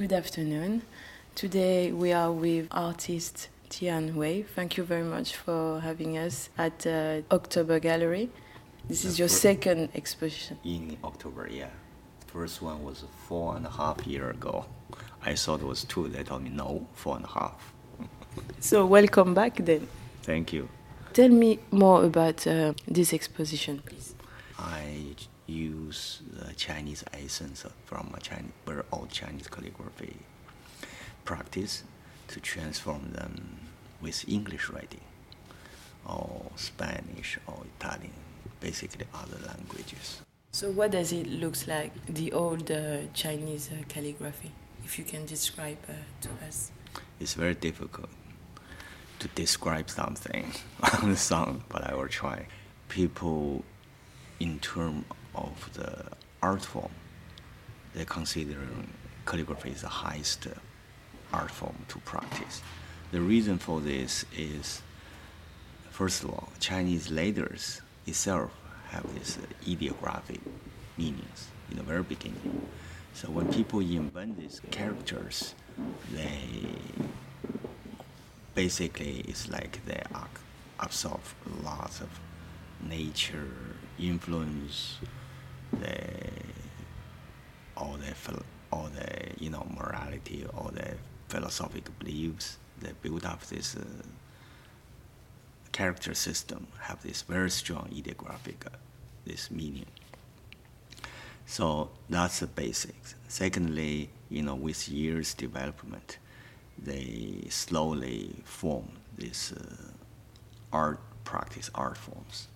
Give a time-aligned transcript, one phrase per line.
[0.00, 0.80] Good afternoon.
[1.34, 4.44] Today we are with artist Tian Wei.
[4.44, 8.30] Thank you very much for having us at uh, October Gallery.
[8.88, 10.56] This is your second exposition.
[10.64, 11.68] In October, yeah.
[12.28, 14.64] First one was four and a half year ago.
[15.22, 16.08] I thought it was two.
[16.08, 17.74] They told me no, four and a half.
[18.60, 19.86] so welcome back then.
[20.22, 20.70] Thank you.
[21.12, 24.14] Tell me more about uh, this exposition, please.
[24.58, 25.14] I
[25.50, 30.16] use the Chinese essence from a Chinese, very old Chinese calligraphy
[31.24, 31.82] practice
[32.28, 33.58] to transform them
[34.00, 35.00] with English writing
[36.06, 38.12] or Spanish or Italian,
[38.60, 40.22] basically other languages.
[40.52, 44.50] So what does it look like, the old uh, Chinese uh, calligraphy,
[44.84, 46.72] if you can describe uh, to us?
[47.20, 48.08] It's very difficult
[49.20, 50.52] to describe something
[51.02, 52.46] on the song, but I will try.
[52.88, 53.62] People,
[54.40, 56.06] in terms of the
[56.42, 56.92] art form,
[57.94, 58.58] they consider
[59.26, 60.46] calligraphy is the highest
[61.32, 62.62] art form to practice.
[63.12, 64.82] The reason for this is,
[65.90, 68.52] first of all, Chinese letters itself
[68.88, 70.40] have this ideographic
[70.96, 72.66] meanings in the very beginning.
[73.14, 75.54] So when people invent these characters,
[76.12, 76.76] they
[78.54, 80.02] basically it's like they
[80.78, 81.20] absorb
[81.62, 82.08] lots of
[82.88, 83.52] nature
[83.98, 84.98] influence,
[85.72, 85.94] the
[87.76, 90.94] all the all the you know morality, all the
[91.28, 92.58] philosophical beliefs.
[92.80, 93.82] They build up this uh,
[95.72, 98.76] character system, have this very strong ideographic uh,
[99.26, 99.86] this meaning.
[101.46, 103.14] So that's the basics.
[103.28, 106.18] Secondly, you know, with years development,
[106.78, 109.90] they slowly form this uh,
[110.72, 112.48] art practice art forms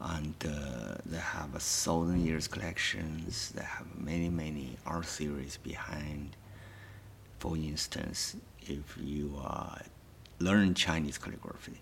[0.00, 3.52] and uh, they have a thousand years collections.
[3.52, 6.36] They have many many art theories behind.
[7.38, 9.78] For instance, if you uh,
[10.38, 11.80] learn Chinese calligraphy,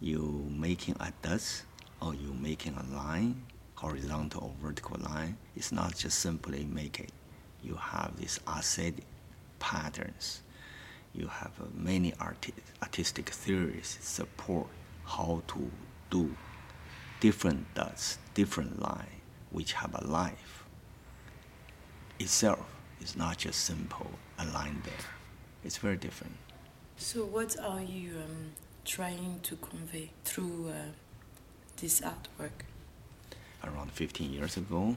[0.00, 1.64] you making a dust
[2.00, 3.42] or you making a line,
[3.74, 5.36] horizontal or vertical line.
[5.56, 7.10] It's not just simply make it.
[7.62, 9.04] You have these aesthetic
[9.58, 10.42] patterns.
[11.14, 14.68] You have uh, many arti- artistic theories support
[15.04, 15.70] how to
[16.10, 16.34] do
[17.20, 19.20] different dots, different line,
[19.50, 20.64] which have a life.
[22.18, 22.66] Itself
[23.00, 25.06] is not just simple, a line there.
[25.62, 26.34] It's very different.
[26.96, 28.52] So, what are you um,
[28.84, 30.92] trying to convey through uh,
[31.76, 32.64] this artwork?
[33.64, 34.96] Around 15 years ago,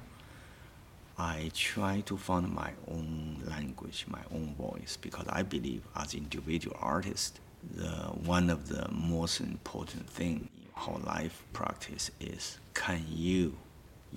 [1.17, 6.77] I tried to find my own language, my own voice, because I believe as individual
[6.79, 7.39] artist,
[7.71, 12.57] the one of the most important thing how life practice is.
[12.73, 13.55] Can you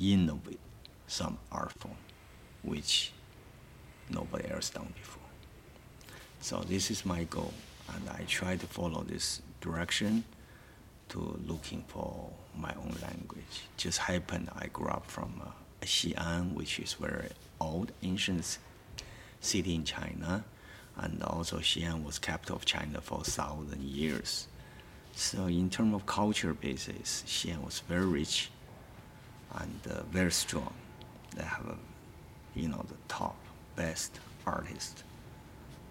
[0.00, 0.60] innovate
[1.06, 1.94] some art form
[2.62, 3.12] which
[4.10, 5.22] nobody else done before?
[6.40, 7.52] So this is my goal
[7.94, 10.24] and i try to follow this direction
[11.08, 13.68] to looking for my own language.
[13.76, 15.50] Just happened i grew up from uh,
[15.82, 17.28] xi'an which is very
[17.60, 18.58] old ancient
[19.40, 20.44] city in china
[20.96, 24.48] and also xi'an was capital of china for thousand years
[25.16, 28.50] so in terms of culture basis, Xi'an was very rich
[29.54, 30.74] and uh, very strong.
[31.34, 31.78] They have, a,
[32.54, 33.36] you know, the top
[33.76, 35.04] best artist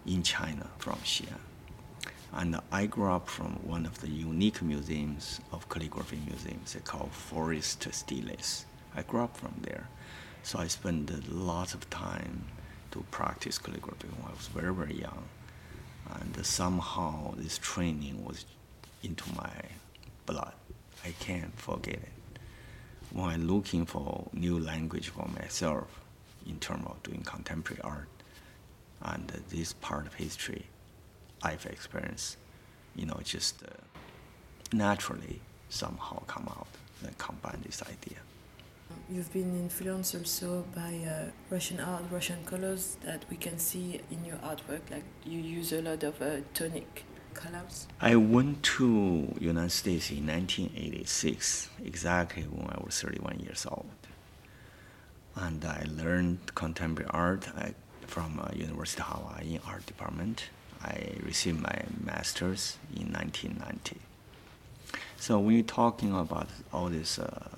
[0.06, 1.40] in China from Xi'an.
[2.34, 7.10] And I grew up from one of the unique museums of calligraphy museums They called
[7.10, 8.64] Forest Stelae.
[8.94, 9.88] I grew up from there.
[10.44, 12.44] So I spent a lot of time
[12.92, 15.24] to practice calligraphy when I was very, very young.
[16.14, 18.44] And somehow this training was
[19.02, 19.50] into my
[20.26, 20.52] blood.
[21.04, 22.38] I can't forget it.
[23.12, 26.00] When I'm looking for new language for myself
[26.46, 28.08] in terms of doing contemporary art
[29.02, 30.66] and this part of history
[31.42, 32.38] I've experienced,
[32.94, 33.68] you know, just uh,
[34.72, 36.66] naturally somehow come out
[37.04, 38.18] and combine this idea.
[39.10, 44.24] You've been influenced also by uh, Russian art, Russian colors that we can see in
[44.24, 44.90] your artwork.
[44.90, 47.04] Like you use a lot of uh, tonic
[48.00, 53.90] I went to United States in 1986, exactly when I was 31 years old.
[55.34, 57.46] And I learned contemporary art
[58.06, 60.44] from uh, University of Hawaii art department.
[60.82, 63.96] I received my master's in 1990.
[65.16, 67.48] So when you're talking about all this uh,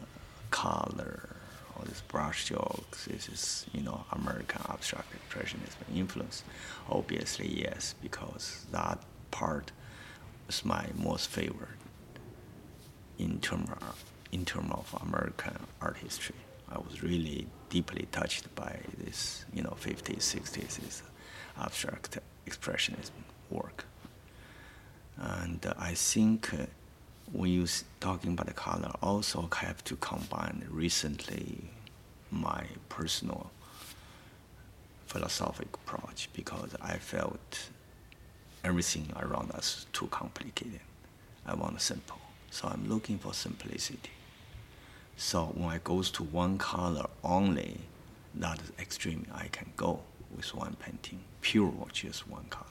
[0.50, 1.36] color,
[1.76, 6.42] all these brush strokes, this is you know American abstract expressionism influence.
[6.88, 8.98] Obviously, yes, because that
[9.30, 9.72] part
[10.48, 11.68] is my most favorite
[13.18, 16.36] in term of, in term of American art history.
[16.70, 21.02] I was really deeply touched by this, you know, 50s, 60s,
[21.58, 23.10] abstract expressionism
[23.50, 23.84] work.
[25.16, 26.66] And I think uh,
[27.32, 27.66] when you're
[28.00, 31.70] talking about the color, also have to combine recently
[32.30, 33.50] my personal
[35.06, 37.70] philosophic approach because I felt
[38.64, 40.80] everything around us too complicated.
[41.46, 42.18] I want simple,
[42.50, 44.10] so I'm looking for simplicity.
[45.16, 47.80] So when I goes to one color only,
[48.34, 49.26] that is extreme.
[49.34, 50.00] I can go
[50.36, 52.66] with one painting, pure just one color.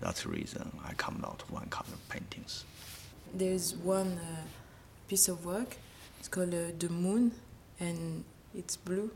[0.00, 2.64] That's the reason I come out one color paintings.
[3.34, 4.42] There's one uh,
[5.08, 5.76] piece of work.
[6.18, 7.32] It's called uh, the moon,
[7.78, 8.24] and
[8.54, 9.10] it's blue.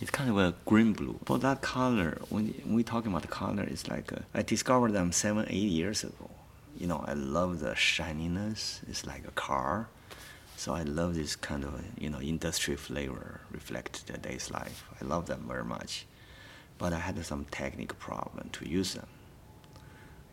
[0.00, 1.18] It's kind of a green blue.
[1.24, 5.12] For that color, when we talking about the color, it's like uh, I discovered them
[5.12, 6.30] seven, eight years ago.
[6.76, 8.80] You know, I love the shininess.
[8.88, 9.88] It's like a car.
[10.56, 14.84] So I love this kind of you know industry flavor reflect today's life.
[15.00, 16.06] I love them very much,
[16.78, 19.08] but I had some technical problem to use them.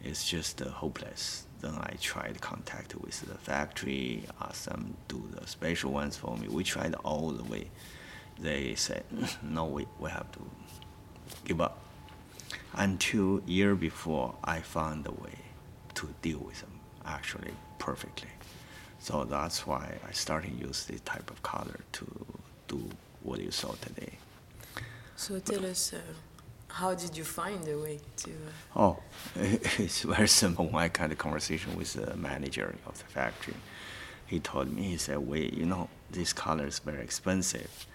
[0.04, 1.46] It's just uh, hopeless.
[1.62, 6.48] Then I tried contact with the factory, asked them do the special ones for me.
[6.48, 7.70] We tried all the way.
[8.42, 9.04] They said,
[9.44, 10.40] no, we, we have to
[11.46, 11.80] give up.
[12.74, 15.38] Until year before, I found a way
[15.96, 16.72] to deal with them
[17.06, 18.30] actually perfectly.
[19.00, 22.06] So that's why I started use this type of color to
[22.68, 22.90] do
[23.24, 24.14] what you saw today.
[25.16, 25.98] So tell us, uh,
[26.68, 28.30] how did you find a way to?
[28.30, 28.80] Uh...
[28.80, 29.00] Oh,
[29.36, 30.70] it's very simple.
[30.74, 33.56] I had a conversation with the manager of the factory.
[34.28, 37.86] He told me, he said, "Wait, you know, this color is very expensive.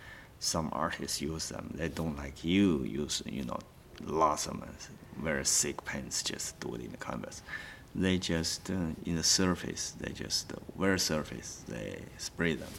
[0.44, 1.72] Some artists use them.
[1.74, 3.60] They don't like you use, you know,
[4.04, 4.62] lots of
[5.18, 6.22] very thick paints.
[6.22, 7.42] Just do it in the canvas.
[7.94, 8.74] They just uh,
[9.06, 9.94] in the surface.
[10.00, 11.64] They just uh, very surface.
[11.66, 12.74] They spray them.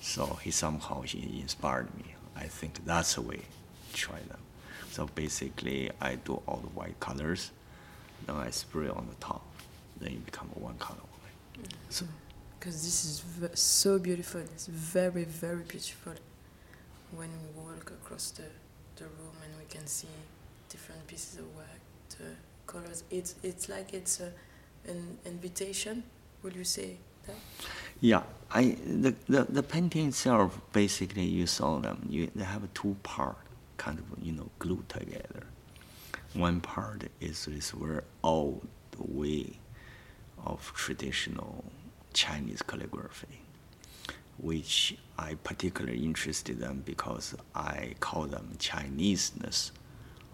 [0.00, 2.14] So he somehow he inspired me.
[2.34, 3.42] I think that's the way.
[3.90, 4.42] To try them.
[4.90, 7.50] So basically, I do all the white colors,
[8.26, 9.44] then I spray on the top,
[10.00, 11.68] then it becomes one color only.
[11.90, 12.06] So,
[12.58, 16.14] because this is so beautiful, it's very very beautiful.
[17.16, 18.44] When we walk across the,
[18.96, 20.08] the room and we can see
[20.68, 21.80] different pieces of work,
[22.18, 24.32] the colors, it's it's like it's a,
[24.86, 26.02] an invitation.
[26.42, 26.96] Would you say
[27.26, 27.36] that?
[28.00, 32.06] Yeah, I the, the the painting itself basically you saw them.
[32.08, 33.40] You they have two parts
[33.78, 35.46] kind of you know glued together.
[36.34, 38.66] One part is this very old
[38.98, 39.58] way
[40.44, 41.64] of traditional
[42.12, 43.40] Chinese calligraphy,
[44.38, 49.72] which I particularly interested in because I call them Chineseness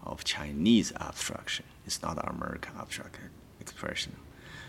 [0.03, 1.65] of Chinese abstraction.
[1.85, 3.19] It's not American abstract
[3.59, 4.15] expression,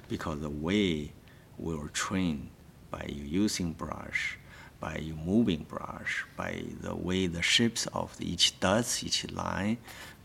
[0.08, 1.12] because the way
[1.58, 2.50] we were trained
[2.90, 4.38] by using brush
[4.80, 9.78] by moving brush, by the way the shapes of each dots, each line,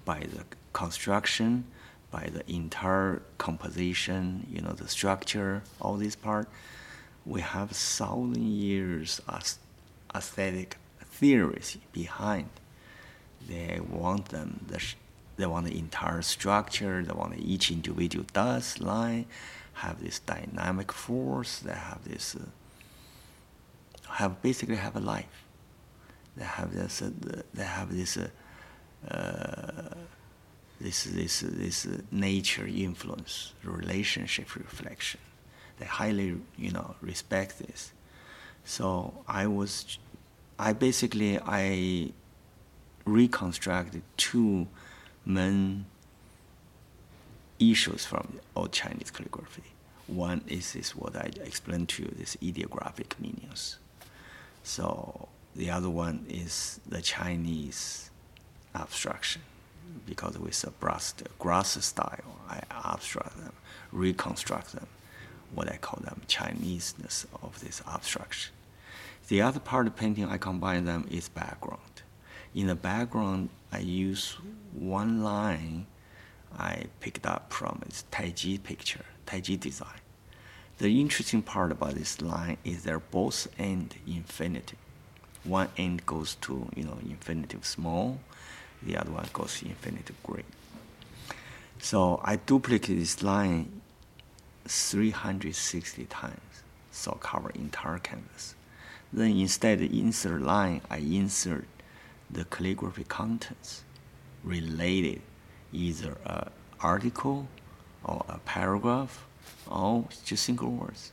[0.05, 0.43] by the
[0.73, 1.65] construction,
[2.09, 6.49] by the entire composition, you know, the structure, all these part.
[7.25, 9.57] We have thousand years of
[10.15, 12.49] aesthetic theories behind.
[13.47, 14.83] They want them, the,
[15.37, 19.25] they want the entire structure, they want each individual dust line
[19.73, 22.45] have this dynamic force, they have this uh,
[24.09, 25.45] have basically have a life.
[26.35, 27.01] They have this.
[27.01, 27.11] Uh,
[27.53, 28.17] they have this.
[28.17, 28.29] Uh,
[29.09, 29.95] uh,
[30.79, 35.19] this this this nature influence, relationship reflection.
[35.79, 37.91] They highly you know respect this.
[38.63, 39.97] So I was,
[40.59, 42.11] I basically I
[43.05, 44.67] reconstructed two
[45.25, 45.85] main
[47.59, 49.63] issues from old Chinese calligraphy.
[50.07, 53.77] One is this what I explained to you, this ideographic meanings.
[54.63, 58.09] So the other one is the Chinese
[58.75, 59.41] abstraction,
[60.05, 63.53] because with a brush, grass style, I abstract them,
[63.91, 64.87] reconstruct them,
[65.53, 68.53] what I call them Chineseness of this abstraction.
[69.27, 72.01] The other part of painting I combine them is background.
[72.53, 74.37] In the background, I use
[74.73, 75.85] one line
[76.57, 80.01] I picked up from its Taiji picture, Taiji design.
[80.79, 84.77] The interesting part about this line is they're both end infinity.
[85.43, 88.19] One end goes to you know infinitive small,
[88.83, 90.45] the other one goes to infinitive great.
[91.79, 93.80] So I duplicate this line
[94.67, 98.55] 360 times, so cover entire canvas.
[99.13, 101.67] Then instead insert line, I insert
[102.29, 103.83] the calligraphy contents
[104.43, 105.21] related,
[105.73, 106.49] either an
[106.79, 107.47] article
[108.03, 109.27] or a paragraph
[109.69, 111.11] or just single words.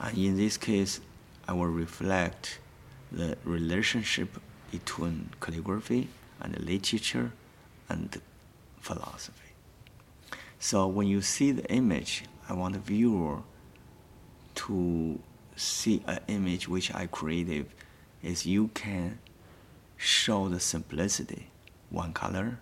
[0.00, 1.00] And in this case,
[1.46, 2.60] I will reflect
[3.10, 4.40] the relationship
[4.70, 6.08] between calligraphy
[6.40, 7.32] and literature
[7.88, 8.20] and
[8.80, 9.47] philosophy.
[10.58, 13.42] So when you see the image, I want the viewer
[14.56, 15.20] to
[15.56, 17.66] see an image which I created
[18.22, 19.18] is you can
[19.96, 21.50] show the simplicity,
[21.90, 22.58] one color,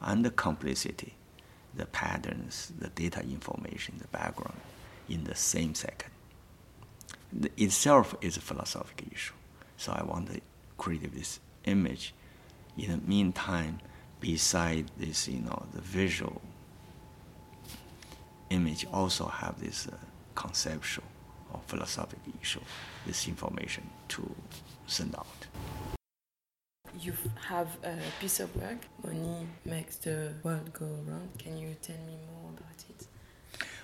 [0.00, 1.14] and the complexity,
[1.74, 4.60] the patterns, the data information, the background
[5.08, 6.10] in the same second.
[7.32, 9.34] The itself is a philosophical issue.
[9.76, 10.40] So I want to
[10.76, 12.14] create this image.
[12.76, 13.80] In the meantime,
[14.20, 16.40] beside this, you know, the visual
[18.50, 19.96] image also have this uh,
[20.34, 21.04] conceptual
[21.52, 22.60] or philosophical issue,
[23.06, 24.34] this information to
[24.86, 25.46] send out.
[27.00, 27.12] You
[27.48, 31.30] have a piece of work, Money Makes the World Go Round.
[31.38, 33.06] Can you tell me more about it?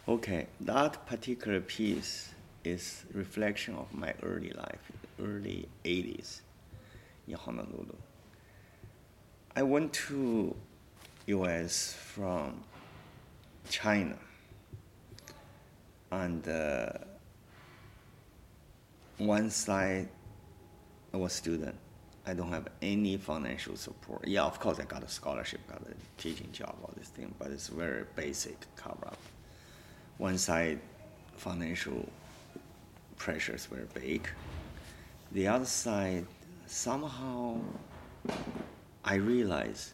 [0.08, 2.30] Okay, that particular piece
[2.64, 4.90] is reflection of my early life,
[5.22, 6.40] early 80s
[7.28, 7.94] in Honolulu.
[9.54, 10.56] I went to
[11.26, 12.64] US from
[13.68, 14.16] China
[16.22, 16.92] and uh,
[19.18, 20.08] one side
[21.12, 21.76] I was a student.
[22.26, 24.26] I don't have any financial support.
[24.26, 27.50] Yeah, of course I got a scholarship, got a teaching job, all this thing, but
[27.50, 29.18] it's very basic cover up.
[30.18, 30.80] One side
[31.36, 32.08] financial
[33.16, 34.28] pressures were big.
[35.32, 36.26] The other side
[36.66, 37.60] somehow
[39.04, 39.92] I realized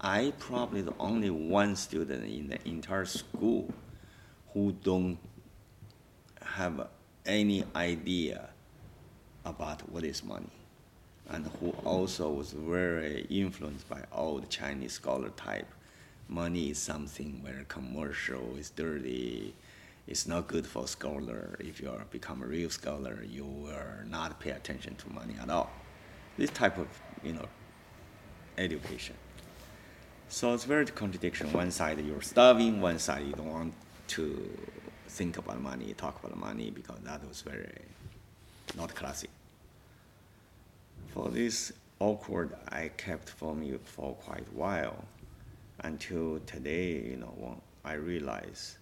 [0.00, 3.72] I probably the only one student in the entire school
[4.52, 5.18] who don't
[6.56, 6.88] have
[7.26, 8.48] any idea
[9.44, 10.56] about what is money
[11.28, 15.68] and who also was very influenced by old Chinese scholar type.
[16.28, 19.54] Money is something very commercial, it's dirty,
[20.06, 21.56] it's not good for scholar.
[21.60, 25.70] If you become a real scholar, you will not pay attention to money at all.
[26.38, 26.88] This type of,
[27.22, 27.48] you know,
[28.56, 29.16] education.
[30.28, 31.52] So it's very contradiction.
[31.52, 33.74] One side you're starving, one side you don't want
[34.08, 34.50] to
[35.16, 37.80] think about money, talk about money, because that was very
[38.76, 39.30] not classic.
[41.14, 45.04] For this awkward, I kept for me for quite a while,
[45.80, 48.76] until today, you know, when I realize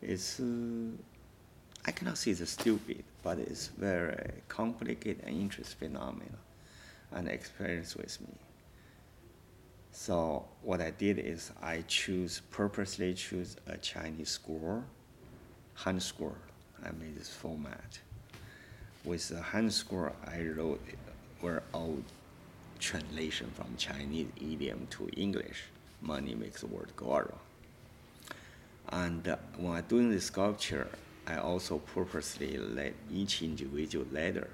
[0.00, 0.90] it's, uh,
[1.86, 6.38] I cannot say it's stupid, but it's very complicated and interesting phenomenon
[7.12, 8.34] and experience with me.
[9.92, 14.82] So what I did is I choose purposely choose a Chinese score,
[15.74, 16.36] hand score.
[16.84, 17.98] I made this format.
[19.04, 20.80] With the hand score, I wrote
[21.40, 22.04] were old
[22.78, 25.64] translation from Chinese idiom to English.
[26.00, 27.34] Money makes the world go around.
[28.88, 30.88] And uh, when I'm doing the sculpture,
[31.26, 34.50] I also purposely let each individual letter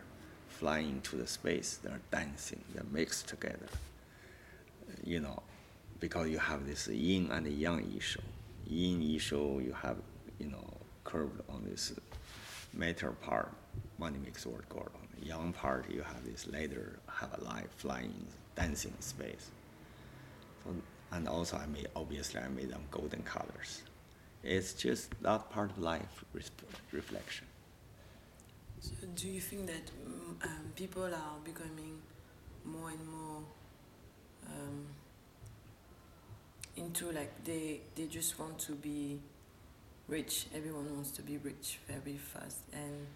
[0.48, 1.78] fly into the space.
[1.82, 3.68] They're dancing, they're mixed together
[5.04, 5.42] you know,
[6.00, 8.20] because you have this yin and yang issue.
[8.66, 9.96] Yin issue, you have,
[10.38, 10.64] you know,
[11.08, 11.92] curved on this
[12.74, 13.50] metal part,
[13.98, 15.08] money makes world go on.
[15.18, 19.50] The yang part, you have this later, have a light flying, dancing space.
[20.64, 20.74] So,
[21.12, 23.82] and also I made, obviously I made them golden colors.
[24.44, 26.24] It's just that part of life
[26.92, 27.46] reflection.
[28.80, 29.90] So do you think that
[30.44, 31.98] um, people are becoming
[32.64, 33.42] more and more
[34.46, 34.86] um,
[36.76, 39.18] into like they they just want to be
[40.08, 40.46] rich.
[40.54, 43.06] Everyone wants to be rich very fast, and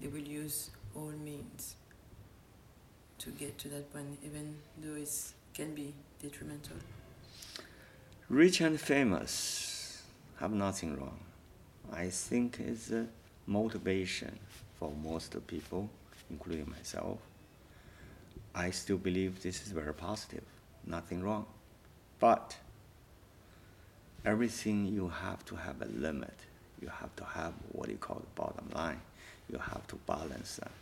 [0.00, 1.76] they will use all means
[3.18, 5.10] to get to that point, even though it
[5.54, 6.76] can be detrimental.
[8.28, 10.02] Rich and famous
[10.40, 11.18] have nothing wrong.
[11.92, 13.06] I think it's a
[13.46, 14.38] motivation
[14.78, 15.88] for most people,
[16.30, 17.18] including myself.
[18.54, 20.42] I still believe this is very positive
[20.86, 21.46] nothing wrong.
[22.18, 22.56] But
[24.26, 26.34] everything you have to have a limit.
[26.82, 29.00] You have to have what you call the bottom line.
[29.48, 30.72] You have to balance them.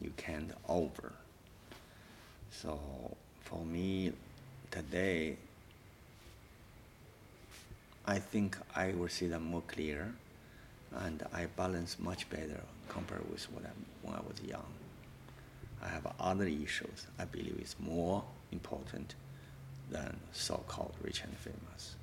[0.00, 1.12] You can't over.
[2.50, 2.78] So
[3.40, 4.12] for me
[4.70, 5.36] today,
[8.06, 10.14] I think I will see them more clear
[10.92, 13.70] and I balance much better compared with what I,
[14.02, 14.72] when I was young.
[15.82, 19.16] I have other issues I believe is more important
[19.90, 21.96] than so-called rich and famous.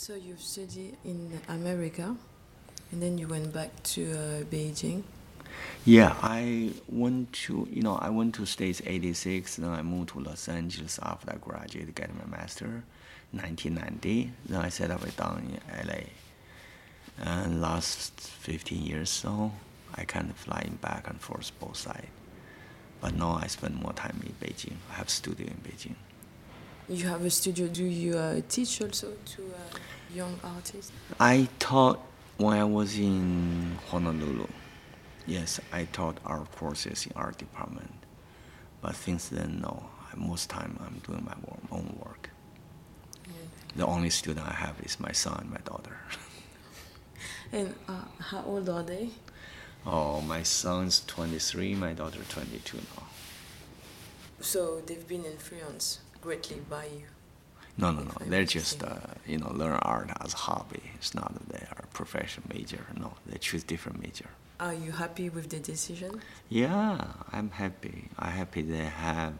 [0.00, 2.16] So you've studied in America,
[2.90, 5.02] and then you went back to uh, Beijing.
[5.84, 9.56] Yeah, I went to you know I went to States '86.
[9.56, 12.82] Then I moved to Los Angeles after I graduated, get my master,
[13.32, 14.32] 1990.
[14.48, 16.04] Then I set up down in LA.
[17.18, 19.52] And last 15 years so,
[19.94, 22.08] I kind of flying back and forth both sides.
[23.02, 24.76] But now I spend more time in Beijing.
[24.90, 25.96] I have studio in Beijing.
[26.90, 27.68] You have a studio.
[27.68, 29.78] Do you uh, teach also to uh,
[30.12, 30.90] young artists?
[31.20, 32.00] I taught
[32.36, 34.48] when I was in Honolulu.
[35.24, 37.94] Yes, I taught art courses in art department.
[38.82, 39.84] But since then, no.
[40.16, 41.36] Most time I'm doing my
[41.70, 42.30] own work.
[43.24, 43.34] Yeah.
[43.76, 45.96] The only student I have is my son my daughter.
[47.52, 49.10] and uh, how old are they?
[49.86, 53.04] Oh, my son's 23, my daughter 22 now.
[54.40, 57.06] So they've been in influenced greatly by you?
[57.78, 58.12] No, no, no.
[58.26, 58.96] They're just, uh,
[59.26, 60.82] you know, learn art as a hobby.
[60.96, 62.86] It's not that they are a professional major.
[62.98, 64.28] No, they choose different major.
[64.58, 66.20] Are you happy with the decision?
[66.50, 66.98] Yeah,
[67.32, 68.08] I'm happy.
[68.18, 69.34] I'm happy they have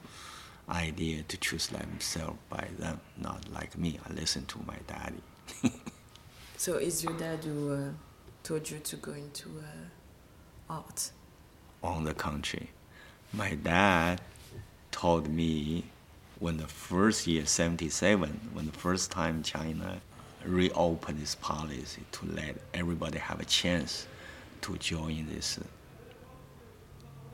[0.71, 3.99] idea to choose themselves by them, not like me.
[4.09, 5.23] I listen to my daddy.
[6.57, 7.79] so is your dad who uh,
[8.43, 11.11] told you to go into uh, art?
[11.83, 12.71] On the contrary,
[13.33, 14.21] my dad
[14.91, 15.85] told me
[16.40, 20.00] when the first year, 77, when the first time China
[20.44, 24.06] reopened its policy to let everybody have a chance
[24.62, 25.59] to join this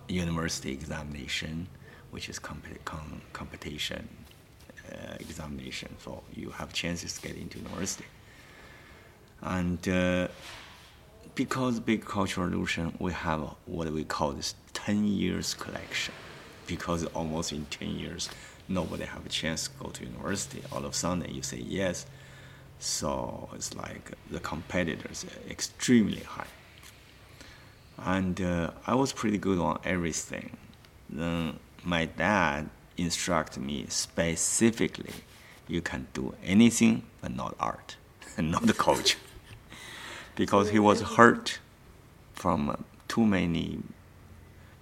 [0.09, 1.69] university examination,
[2.11, 2.61] which is com-
[3.33, 4.09] competition
[4.93, 5.95] uh, examination.
[6.03, 8.05] So you have chances to get into university.
[9.41, 10.29] And uh,
[11.37, 16.15] because big cultural revolution, we have what we call this 10 years collection.
[16.67, 18.29] Because almost in 10 years,
[18.69, 20.63] nobody have a chance to go to university.
[20.73, 22.07] All of a sudden, you say yes.
[22.79, 26.47] So it's like the competitors are extremely high
[27.99, 30.57] and uh, I was pretty good on everything.
[31.09, 35.13] Then my dad instructed me specifically,
[35.69, 37.97] you can do anything but not art,
[38.37, 39.19] and not the culture,
[40.37, 41.59] because he was hurt
[42.35, 43.79] from too many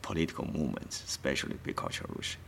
[0.02, 2.40] political movements, especially big cultural revolution.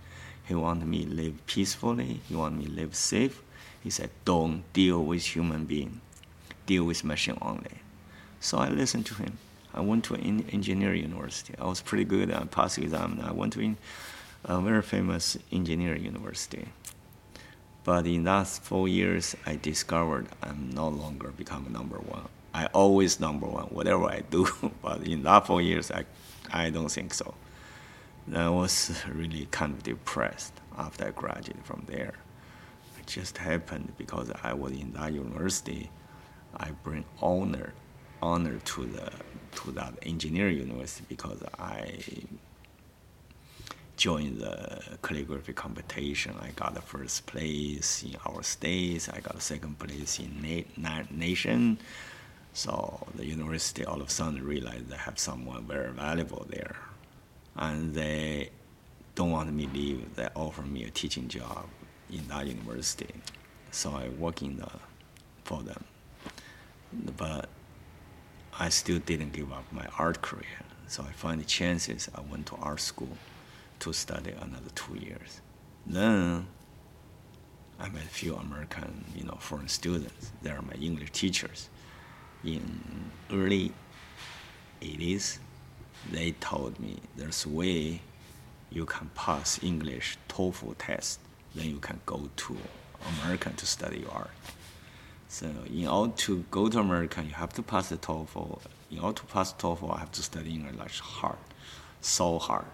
[0.46, 2.20] He wanted me to live peacefully.
[2.28, 3.42] He wanted me to live safe.
[3.82, 6.00] He said, "Don't deal with human being,
[6.66, 7.82] deal with machine only."
[8.40, 9.38] So I listened to him.
[9.74, 11.54] I went to an engineering university.
[11.58, 13.20] I was pretty good at passing exam.
[13.22, 13.76] I went to
[14.44, 16.68] a very famous engineering university.
[17.84, 22.28] But in that four years, I discovered I'm no longer become number one.
[22.54, 24.48] I always number one, whatever I do.
[24.82, 26.04] but in that four years, I,
[26.50, 27.34] I don't think so.
[28.34, 32.14] I was really kind of depressed after I graduated from there.
[32.98, 35.90] It just happened because I was in that university.
[36.56, 37.72] I bring honor
[38.22, 39.10] honor to the
[39.56, 41.98] to that engineering university because I
[43.96, 46.34] joined the calligraphy competition.
[46.40, 49.08] I got the first place in our state.
[49.12, 51.78] I got second place in na- nation.
[52.52, 56.76] So the university all of a sudden realized they have someone very valuable there,
[57.56, 58.50] and they
[59.14, 60.14] don't want me to leave.
[60.14, 61.66] They offer me a teaching job
[62.10, 63.12] in that university.
[63.70, 64.70] So I work in the,
[65.44, 65.84] for them.
[67.16, 67.48] But
[68.58, 70.44] I still didn't give up my art career.
[70.86, 72.08] So I find the chances.
[72.14, 73.16] I went to art school
[73.80, 75.40] to study another two years.
[75.86, 76.46] Then
[77.78, 80.32] I met a few American, you know, foreign students.
[80.42, 81.68] They are my English teachers.
[82.44, 83.72] In early
[84.80, 85.38] 80s,
[86.12, 88.00] they told me there's a way
[88.70, 91.20] you can pass English TOEFL test,
[91.54, 92.56] then you can go to
[93.18, 94.30] America to study art.
[95.28, 98.60] So in order to go to America, you have to pass the TOEFL.
[98.90, 101.38] In order to pass TOEFL, I have to study English hard,
[102.00, 102.66] so hard.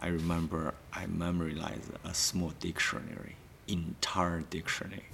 [0.00, 5.06] I remember I memorized a small dictionary, entire dictionary,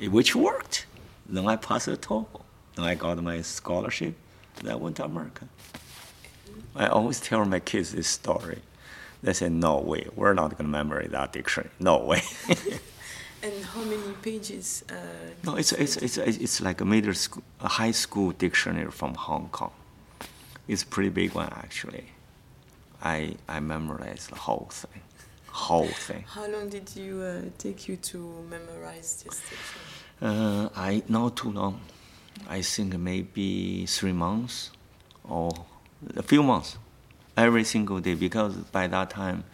[0.00, 0.86] eh, which worked.
[1.26, 2.42] Then I passed the TOEFL.
[2.76, 4.14] Then I got my scholarship.
[4.56, 5.48] Then I went to America.
[6.74, 8.62] I always tell my kids this story.
[9.22, 11.70] They say, "No way, we're not going to memorize that dictionary.
[11.78, 12.22] No way."
[13.44, 14.84] And how many pages?
[14.88, 14.94] Uh,
[15.44, 19.48] no, it's, it's, it's, it's like a middle school, a high school dictionary from Hong
[19.50, 19.72] Kong.
[20.68, 22.04] It's a pretty big one, actually.
[23.02, 25.02] I, I memorized the whole thing.
[25.48, 26.24] Whole thing.
[26.28, 29.88] How long did you uh, take you to memorize this dictionary?
[30.22, 31.80] Uh, I not too long.
[32.48, 34.70] I think maybe three months
[35.24, 35.50] or
[36.16, 36.78] a few months,
[37.36, 38.14] every single day.
[38.14, 39.44] Because by that time,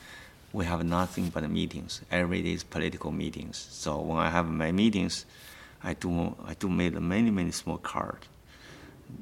[0.52, 2.00] we have nothing but meetings.
[2.11, 3.68] Every day is political meetings.
[3.70, 5.26] So when I have my meetings,
[5.82, 8.26] I do I do make many many small cards.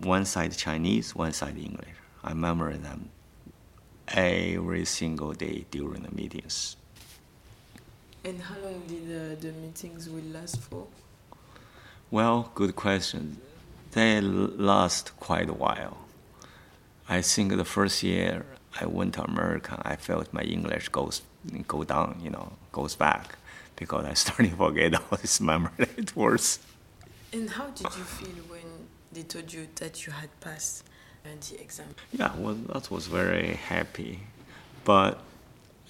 [0.03, 1.97] One side Chinese, one side English.
[2.25, 3.11] I memorize them
[4.09, 6.77] every single day during the meetings.
[8.25, 10.87] And how long did the, the meetings will last for?
[12.11, 13.37] Well, good question.
[13.93, 16.06] They last quite a while.
[17.09, 18.45] I think the first year
[18.81, 21.23] I went to America, I felt my English goes
[21.69, 23.37] go down, you know, goes back,
[23.77, 26.59] because I started to forget all these memory words.
[27.33, 30.85] And how did you feel when they told you that you had passed
[31.25, 31.87] the exam?
[32.13, 34.21] Yeah, well, that was very happy,
[34.85, 35.21] but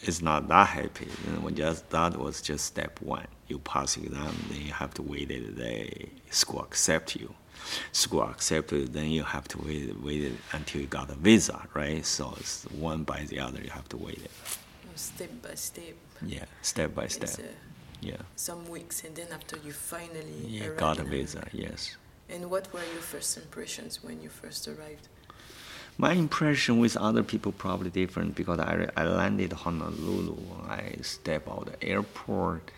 [0.02, 1.08] it's not that happy.
[1.26, 3.26] You know, just that was just step one.
[3.48, 5.56] You pass the exam, then you have to wait it.
[5.56, 7.32] The school accept you.
[7.92, 12.04] School accept it, then you have to wait wait until you got a visa, right?
[12.04, 13.60] So it's one by the other.
[13.60, 14.30] You have to wait it.
[14.94, 15.94] Step by step.
[16.22, 17.30] Yeah, step by step.
[17.38, 17.42] Uh,
[18.00, 18.22] yeah.
[18.36, 21.46] Some weeks, and then after you finally Yeah, got a visa.
[21.52, 21.96] Yes.
[22.28, 25.08] And what were your first impressions when you first arrived?
[25.98, 30.36] My impression with other people probably different because I, I landed Honolulu.
[30.68, 32.70] I step out the airport.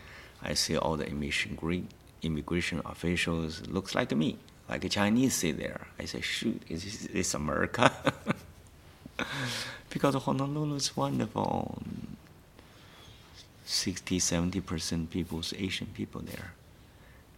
[0.42, 1.88] I see all the immigration
[2.22, 3.66] immigration officials.
[3.66, 4.38] Looks like me,
[4.68, 5.86] like a Chinese sit there.
[5.98, 7.90] I say, shoot, is this, this America?
[9.90, 11.82] because Honolulu is wonderful.
[13.64, 16.52] 60, 70 percent people's Asian people there.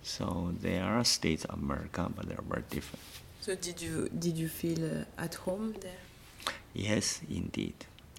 [0.02, 3.04] So they are states of America, but they're very different.
[3.40, 6.02] So did you did you feel uh, at home there?
[6.72, 7.74] Yes, indeed.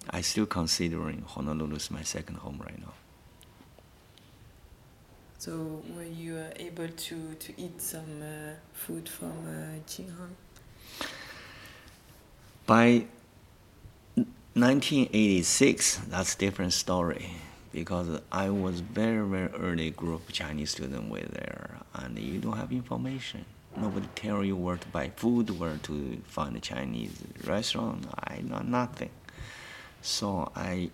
[0.09, 2.93] I still considering Honolulu is my second home right now.
[5.41, 10.35] So were you uh, able to, to eat some uh, food from uh, Qinghang?
[12.67, 13.05] By
[14.53, 17.31] 1986, that's a different story
[17.73, 22.71] because I was very very early group Chinese student with there, and you don't have
[22.71, 23.43] information.
[23.75, 28.05] Nobody tell you where to buy food, where to find a Chinese restaurant.
[28.15, 29.09] I know nothing.
[30.03, 30.91] So I,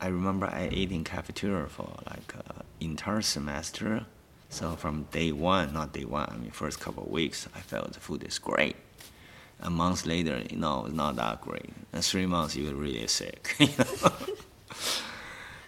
[0.00, 4.06] I remember I ate in cafeteria for like uh, entire semester.
[4.48, 7.92] So from day one, not day one, I mean first couple of weeks, I felt
[7.92, 8.76] the food is great.
[9.60, 11.70] A month later, you know, it's not that great.
[11.92, 13.56] And three months, you're really sick.
[13.58, 14.12] You know?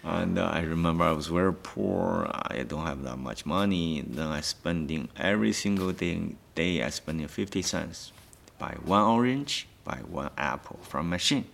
[0.03, 2.27] and uh, I remember I was very poor.
[2.31, 4.01] I don't have that much money.
[4.07, 6.35] Then I spending every single day.
[6.55, 8.11] Day I spending fifty cents,
[8.57, 11.45] buy one orange, buy one apple from machine.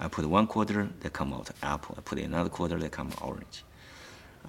[0.00, 1.94] I put one quarter, they come out apple.
[1.98, 3.64] I put another quarter, they come orange.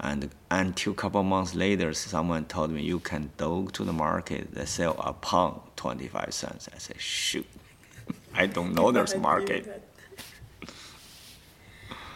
[0.00, 4.54] And until a couple months later, someone told me you can go to the market.
[4.54, 6.70] They sell a pound, twenty five cents.
[6.74, 7.46] I said, shoot,
[8.34, 9.86] I don't know there's market.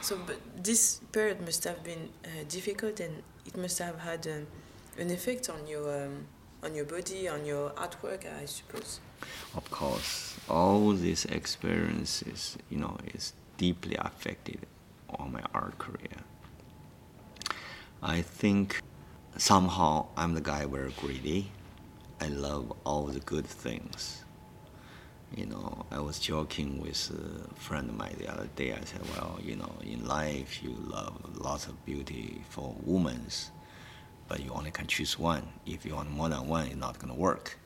[0.01, 4.47] So, but this period must have been uh, difficult, and it must have had um,
[4.99, 6.25] an effect on your um,
[6.63, 9.01] on your body, on your artwork, I suppose.
[9.55, 14.67] Of course, all these experiences, you know, is deeply affected
[15.09, 16.25] on my art career.
[18.03, 18.83] I think
[19.37, 21.51] somehow I'm the guy very greedy.
[22.21, 24.23] I love all the good things.
[25.35, 28.73] You know, I was joking with a friend of mine the other day.
[28.73, 33.27] I said, well, you know, in life you love lots of beautiful women,
[34.29, 35.49] but you only can choose one.
[35.67, 37.59] If you want more than one, it's not going to work.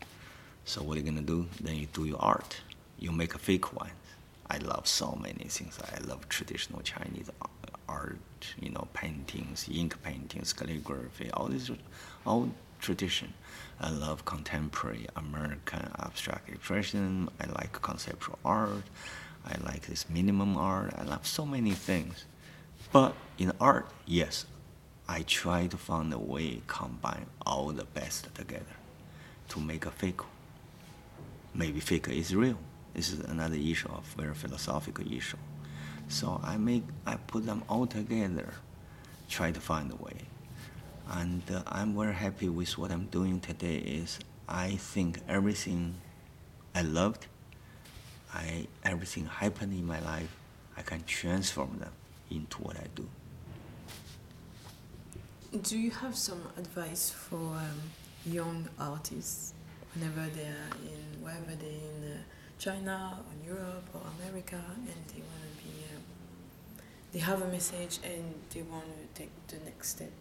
[0.70, 1.48] So what are you to do?
[1.60, 2.60] Then you do your art.
[2.96, 3.90] You make a fake one.
[4.48, 5.76] I love so many things.
[5.82, 7.28] I love traditional Chinese
[7.88, 11.72] art, you know, paintings, ink paintings, calligraphy, all these,
[12.24, 13.34] all tradition.
[13.80, 17.28] I love contemporary American abstract expression.
[17.40, 18.84] I like conceptual art.
[19.44, 20.94] I like this minimum art.
[20.96, 22.26] I love so many things.
[22.92, 24.46] But in art, yes,
[25.08, 28.76] I try to find a way to combine all the best together
[29.48, 30.20] to make a fake.
[31.54, 32.58] Maybe fake is real.
[32.94, 35.38] This is another issue of very philosophical issue.
[36.08, 38.54] So I make I put them all together,
[39.28, 40.26] try to find a way
[41.10, 43.76] and uh, I'm very happy with what I'm doing today.
[43.76, 45.94] Is I think everything
[46.74, 47.26] I loved,
[48.32, 50.34] I everything happened in my life,
[50.76, 51.92] I can transform them
[52.30, 53.08] into what I do.
[55.62, 57.80] Do you have some advice for um,
[58.24, 59.54] young artists
[59.94, 62.22] whenever they are in wherever they're in uh,
[62.58, 66.02] China or Europe or America and they want to be um,
[67.12, 70.12] they have a message and they want to take the next step?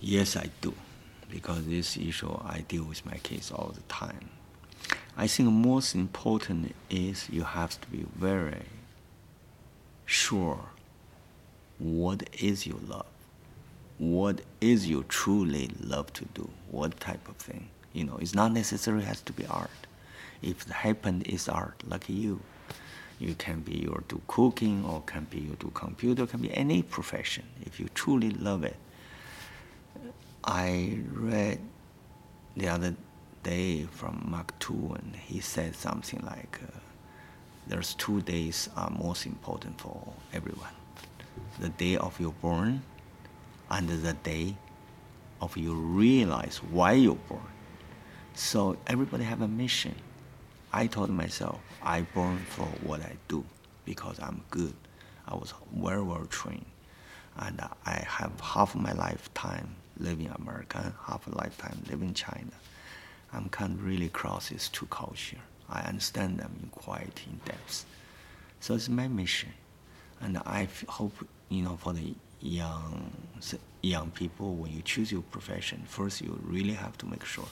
[0.00, 0.74] Yes, I do,
[1.30, 4.30] because this issue I deal with my kids all the time.
[5.16, 8.64] I think most important is you have to be very
[10.06, 10.58] sure
[11.78, 13.06] what is your love,
[14.02, 17.68] what is you truly love to do, what type of thing.
[17.92, 19.70] You know, it's not necessarily has to be art.
[20.42, 22.40] If it happened is art, like you.
[23.20, 26.82] You can be you do cooking or can be you do computer, can be any
[26.82, 27.44] profession.
[27.64, 28.74] If you truly love it,
[30.42, 31.60] I read
[32.56, 32.96] the other
[33.44, 35.14] day from Mark Twain.
[35.26, 36.80] He said something like, uh,
[37.68, 40.74] "There's two days are most important for everyone:
[41.60, 42.82] the day of your born,
[43.72, 44.54] and the day
[45.40, 47.40] of you realize why you're born.
[48.34, 49.94] So everybody have a mission.
[50.72, 53.44] I told myself I born for what I do
[53.86, 54.74] because I'm good.
[55.26, 56.66] I was very well trained,
[57.38, 62.52] and I have half my lifetime living America, half a lifetime living China.
[63.32, 65.38] I'm kind of really cross these two culture.
[65.70, 67.86] I understand them in quite in depth.
[68.60, 69.52] So it's my mission,
[70.20, 71.14] and I hope
[71.48, 73.12] you know for the young
[73.82, 77.46] young people when you choose your profession, first you really have to make sure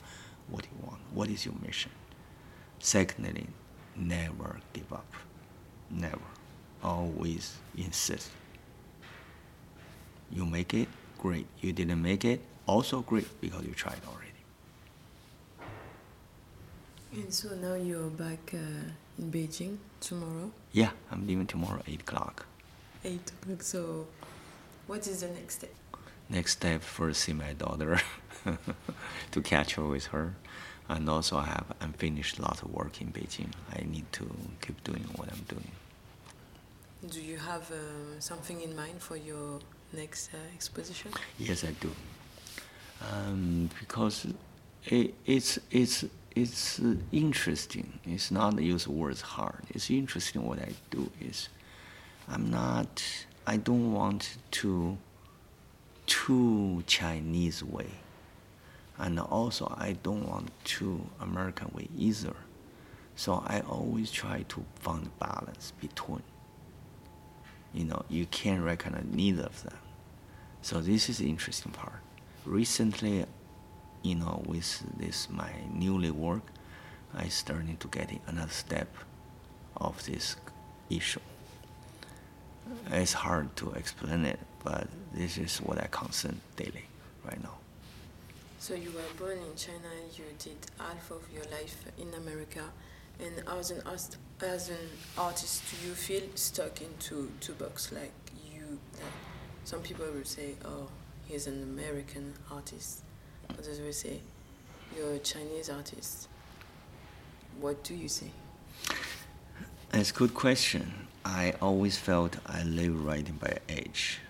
[0.49, 1.91] what you want, what is your mission.
[2.79, 3.47] Secondly,
[3.97, 5.13] never give up,
[5.91, 6.21] never,
[6.83, 8.31] always insist.
[10.31, 11.47] You make it, great.
[11.61, 14.31] You didn't make it, also great because you tried already.
[17.13, 20.53] And so now you're back uh, in Beijing tomorrow?
[20.73, 22.47] Yeah, I'm leaving tomorrow, 8 o'clock.
[23.05, 23.63] 8 o'clock.
[23.63, 24.07] So,
[24.87, 25.75] what is the next step?
[26.29, 28.01] Next step, first see my daughter
[29.33, 30.35] to catch her with her.
[30.89, 33.53] And also, I have unfinished lot of work in Beijing.
[33.73, 34.29] I need to
[34.61, 35.71] keep doing what I'm doing.
[37.09, 39.61] Do you have uh, something in mind for your
[39.93, 41.13] next uh, exposition?
[41.39, 41.91] Yes, I do.
[43.11, 44.27] Um, because
[44.87, 47.99] it, it's, it's it's uh, interesting.
[48.05, 49.63] It's not use words hard.
[49.71, 51.49] It's interesting what I do is
[52.29, 53.03] I'm not
[53.51, 54.97] I don't want to
[56.07, 57.91] too Chinese way.
[58.97, 62.37] And also I don't want too American way either.
[63.17, 66.23] So I always try to find balance between.
[67.75, 69.79] You know, you can't recognize neither of them.
[70.63, 72.03] So this is the interesting part.
[72.45, 73.27] Recently
[74.05, 76.47] you know, with this my newly work,
[77.13, 78.95] I starting to get another step
[79.77, 80.37] of this
[80.89, 81.19] issue.
[82.91, 86.85] It's hard to explain it, but this is what I concern daily
[87.25, 87.59] right now.
[88.59, 89.91] So you were born in China.
[90.17, 92.65] You did half of your life in America,
[93.19, 93.83] and as an
[94.43, 97.93] as an artist, do you feel stuck into two boxes?
[97.93, 98.13] Like
[98.53, 99.13] you, like
[99.65, 100.89] some people will say, "Oh,
[101.27, 103.03] he's an American artist,"
[103.59, 104.21] others will say,
[104.97, 106.29] you're a Chinese artist.
[107.61, 108.31] What do you say?
[109.91, 111.09] That's a good question.
[111.25, 114.21] I always felt I live right by age.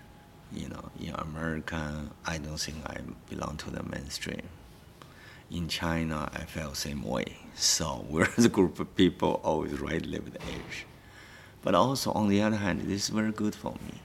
[0.51, 2.97] You know, in America, I don't think I
[3.29, 4.41] belong to the mainstream.
[5.49, 7.37] In China, I felt the same way.
[7.55, 10.85] So we're the group of people always right live the age.
[11.61, 14.01] But also, on the other hand, this is very good for me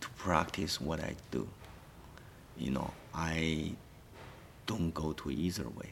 [0.00, 1.48] to practice what I do.
[2.58, 3.72] You know, I
[4.66, 5.90] don't go to either way.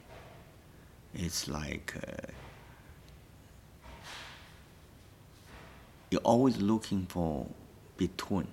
[1.14, 2.33] It's like uh,
[6.10, 7.46] you're always looking for
[7.96, 8.48] between,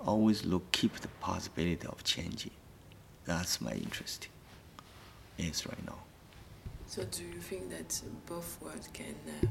[0.00, 2.52] always look keep the possibility of changing.
[3.24, 4.28] That's my interest.
[5.38, 5.98] Is right now.
[6.86, 9.46] So do you think that both worlds can uh,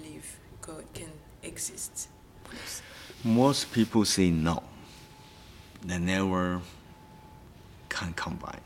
[0.00, 1.10] live, God can
[1.42, 2.08] exist?
[3.24, 4.62] Most people say no.
[5.84, 6.60] They never
[7.88, 8.60] can combine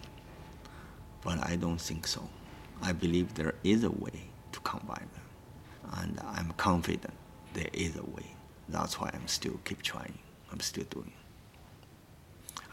[1.22, 2.28] but I don't think so.
[2.82, 7.14] I believe there is a way to combine them, and I'm confident
[7.54, 8.26] there is a way.
[8.68, 10.18] That's why I'm still keep trying.
[10.50, 11.12] I'm still doing.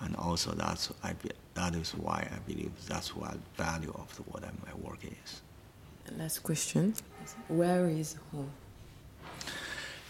[0.01, 4.23] And also that's I be, that is why I believe that's what value of the,
[4.23, 5.41] what my work is.
[6.17, 6.95] Last question:
[7.47, 8.51] Where is home?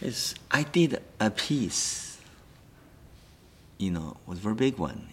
[0.01, 2.17] It's I did a piece.
[3.77, 5.07] You know, was very big one,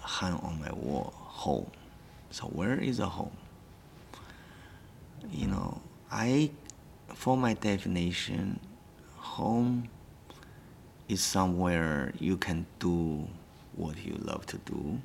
[0.00, 1.70] hung on my wall, home
[2.34, 3.36] so where is a home?
[5.30, 6.50] You know, I,
[7.08, 8.60] for my definition,
[9.16, 9.88] home
[11.08, 13.28] is somewhere you can do
[13.76, 15.00] what you love to do.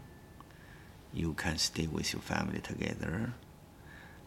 [1.14, 3.34] You can stay with your family together.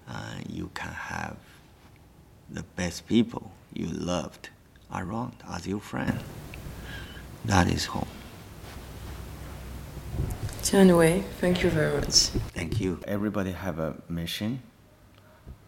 [0.09, 1.37] Uh, you can have
[2.51, 4.51] the best people you loved
[4.93, 6.19] around as your friend.
[7.45, 8.09] That is home.
[10.73, 12.15] Wei, thank you very much.
[12.55, 13.01] Thank you.
[13.07, 14.63] Everybody have a mission.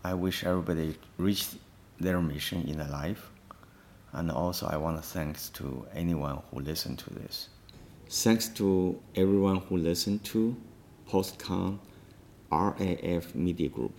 [0.04, 1.48] I wish everybody reach
[2.00, 3.30] their mission in their life.
[4.12, 7.48] And also I want to thanks to anyone who listened to this.
[8.09, 10.57] Thanks to everyone who listened to
[11.11, 11.78] PostCon
[12.50, 13.98] RAF Media Group.